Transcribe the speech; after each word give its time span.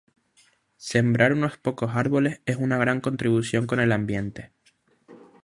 Sembrar 0.89 1.31
unos 1.31 1.59
pocos 1.59 1.95
arboles 1.95 2.41
es 2.47 2.55
una 2.55 2.79
gran 2.79 3.01
contribucion 3.01 3.67
con 3.67 3.79
el 3.79 3.91
ambiente 3.91 4.51